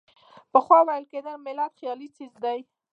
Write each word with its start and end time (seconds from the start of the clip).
پخوا 0.51 0.79
ویل 0.87 1.05
کېدل 1.11 1.35
ملت 1.45 1.71
خیالي 1.79 2.07
څیز 2.15 2.33
دی. 2.43 2.59